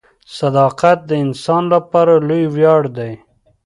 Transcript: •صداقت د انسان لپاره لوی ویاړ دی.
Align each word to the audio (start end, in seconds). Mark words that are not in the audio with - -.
•صداقت 0.39 0.97
د 1.09 1.11
انسان 1.25 1.63
لپاره 1.73 2.13
لوی 2.27 2.43
ویاړ 2.55 2.81
دی. 2.97 3.11